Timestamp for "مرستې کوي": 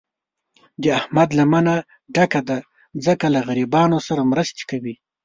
4.31-4.95